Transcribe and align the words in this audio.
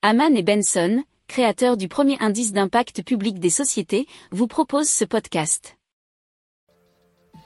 Haman 0.00 0.36
et 0.36 0.44
Benson, 0.44 1.02
créateurs 1.26 1.76
du 1.76 1.88
premier 1.88 2.16
indice 2.20 2.52
d'impact 2.52 3.02
public 3.02 3.40
des 3.40 3.50
sociétés, 3.50 4.06
vous 4.30 4.46
proposent 4.46 4.88
ce 4.88 5.04
podcast. 5.04 5.76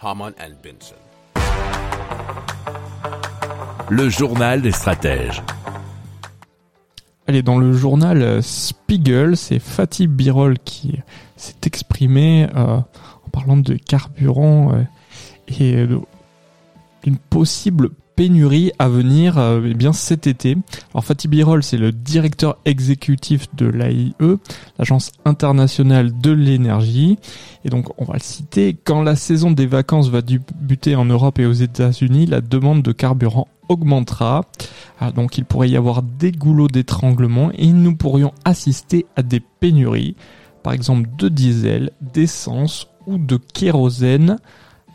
Haman 0.03 0.35
and 0.39 0.53
Benson. 0.63 0.95
Le 3.89 4.11
journal 4.11 4.61
des 4.61 4.71
stratèges. 4.71 5.43
Allez, 7.27 7.43
dans 7.43 7.57
le 7.57 7.73
journal 7.73 8.21
euh, 8.21 8.43
Spiegel, 8.43 9.39
c'est 9.39 9.59
Fatih 9.59 10.07
Birol 10.07 10.59
qui 10.59 10.99
s'est 11.37 11.55
exprimé 11.65 12.49
euh, 12.55 12.77
en 12.77 13.31
parlant 13.33 13.57
de 13.57 13.77
carburant 13.77 14.75
euh, 14.75 14.83
et 15.59 15.87
d'une 17.03 17.17
possible 17.17 17.91
pénurie 18.17 18.73
à 18.79 18.89
venir 18.89 19.39
eh 19.39 19.75
bien 19.75 19.93
cet 19.93 20.27
été. 20.27 20.57
Alors 20.93 21.05
Fatih 21.05 21.29
Birol, 21.29 21.63
c'est 21.63 21.79
le 21.79 21.93
directeur 21.93 22.59
exécutif 22.65 23.47
de 23.55 23.67
l'AIE, 23.67 24.15
l'Agence 24.79 25.13
internationale 25.25 26.13
de 26.21 26.31
l'énergie. 26.31 27.19
Et 27.65 27.71
donc 27.71 27.89
on 27.99 28.05
va 28.05 28.15
le 28.15 28.21
citer, 28.21 28.77
quand 28.85 29.03
la 29.03 29.17
saison 29.17 29.51
des 29.51 29.67
vacances 29.67 30.09
va 30.09 30.21
débuter 30.23 30.95
en 30.95 31.05
Europe 31.05 31.39
et 31.39 31.47
aux 31.47 31.53
États-Unis, 31.53 32.27
la 32.27 32.41
demande 32.41 32.83
de 32.83 32.93
carburant 32.93 33.49
augmentera. 33.69 34.43
Ah, 35.01 35.11
donc 35.11 35.39
il 35.39 35.45
pourrait 35.45 35.71
y 35.71 35.77
avoir 35.77 36.03
des 36.03 36.33
goulots 36.33 36.69
d'étranglement 36.69 37.51
et 37.55 37.67
nous 37.69 37.97
pourrions 37.97 38.33
assister 38.45 39.07
à 39.17 39.23
des 39.23 39.41
pénuries, 39.41 40.17
par 40.63 40.73
exemple 40.73 41.09
de 41.17 41.29
diesel, 41.29 41.91
d'essence 42.01 42.89
ou 43.07 43.19
de 43.19 43.37
kérosène. 43.37 44.39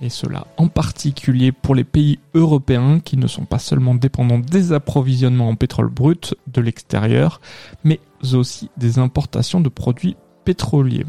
Et 0.02 0.10
cela 0.10 0.46
en 0.58 0.68
particulier 0.68 1.52
pour 1.52 1.74
les 1.74 1.84
pays 1.84 2.20
européens 2.36 3.00
qui 3.00 3.18
ne 3.18 3.28
sont 3.28 3.46
pas 3.46 3.60
seulement 3.60 3.96
dépendants 3.96 4.40
des 4.40 4.72
approvisionnements 4.72 5.50
en 5.50 5.56
pétrole 5.56 5.90
brut 5.90 6.36
de 6.48 6.62
l'extérieur, 6.62 7.42
mais 7.84 8.00
aussi 8.34 8.70
des 8.78 9.00
importations 9.00 9.60
de 9.60 9.70
produits 9.70 10.16
pétroliers. 10.46 11.06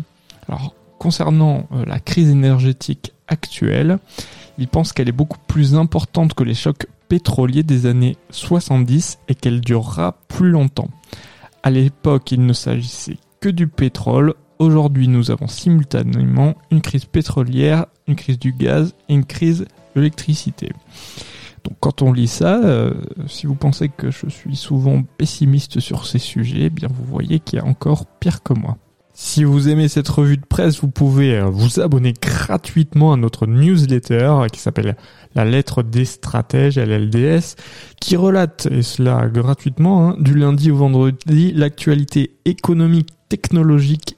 Alors 0.48 0.74
concernant 0.98 1.68
euh, 1.72 1.84
la 1.84 2.00
crise 2.00 2.30
énergétique 2.30 3.12
actuelle, 3.28 3.98
il 4.58 4.68
pense 4.68 4.92
qu'elle 4.92 5.08
est 5.08 5.12
beaucoup 5.12 5.38
plus 5.46 5.74
importante 5.74 6.34
que 6.34 6.42
les 6.42 6.54
chocs 6.54 6.86
pétroliers 7.08 7.62
des 7.62 7.86
années 7.86 8.16
70 8.30 9.18
et 9.28 9.34
qu'elle 9.34 9.60
durera 9.60 10.16
plus 10.28 10.50
longtemps. 10.50 10.88
À 11.62 11.70
l'époque, 11.70 12.32
il 12.32 12.44
ne 12.44 12.52
s'agissait 12.52 13.18
que 13.40 13.48
du 13.48 13.68
pétrole. 13.68 14.34
Aujourd'hui, 14.58 15.06
nous 15.06 15.30
avons 15.30 15.46
simultanément 15.46 16.54
une 16.72 16.80
crise 16.80 17.04
pétrolière, 17.04 17.86
une 18.08 18.16
crise 18.16 18.40
du 18.40 18.52
gaz 18.52 18.94
et 19.08 19.14
une 19.14 19.24
crise 19.24 19.60
de 19.94 20.00
l'électricité. 20.00 20.72
Donc 21.62 21.76
quand 21.78 22.02
on 22.02 22.12
lit 22.12 22.26
ça, 22.26 22.60
euh, 22.64 22.92
si 23.28 23.46
vous 23.46 23.54
pensez 23.54 23.88
que 23.88 24.10
je 24.10 24.28
suis 24.28 24.56
souvent 24.56 25.02
pessimiste 25.16 25.78
sur 25.78 26.06
ces 26.06 26.18
sujets, 26.18 26.64
eh 26.64 26.70
bien 26.70 26.88
vous 26.92 27.04
voyez 27.04 27.38
qu'il 27.38 27.58
y 27.58 27.62
a 27.62 27.64
encore 27.64 28.06
pire 28.06 28.42
que 28.42 28.52
moi. 28.52 28.78
Si 29.20 29.42
vous 29.42 29.68
aimez 29.68 29.88
cette 29.88 30.08
revue 30.08 30.36
de 30.36 30.46
presse, 30.46 30.80
vous 30.80 30.90
pouvez 30.90 31.38
euh, 31.38 31.46
vous 31.46 31.80
abonner 31.80 32.12
gratuitement 32.12 33.12
à 33.12 33.16
notre 33.16 33.46
newsletter 33.46 34.46
qui 34.52 34.60
s'appelle 34.60 34.96
La 35.34 35.44
lettre 35.44 35.82
des 35.82 36.04
stratèges, 36.04 36.78
LLDS, 36.78 37.56
qui 38.00 38.16
relate, 38.16 38.66
et 38.70 38.82
cela 38.82 39.28
gratuitement, 39.28 40.10
hein, 40.10 40.16
du 40.18 40.34
lundi 40.34 40.70
au 40.70 40.76
vendredi, 40.76 41.52
l'actualité 41.52 42.36
économique, 42.44 43.10
technologique, 43.28 44.17